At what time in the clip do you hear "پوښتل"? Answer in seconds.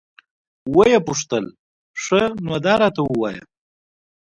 1.07-1.45